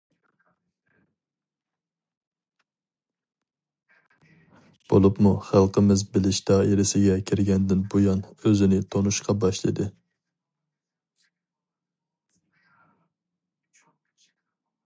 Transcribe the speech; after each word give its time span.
بولۇپمۇ 4.93 5.33
خەلقىمىز 5.51 6.05
بىلىش 6.17 6.39
دائىرىسىگە 6.49 7.19
كىرگەندىن 7.33 7.85
بۇيان 7.93 8.25
ئۆزىنى 8.47 8.81
تونۇشقا 8.97 9.37
باشلىدى. 9.45 9.89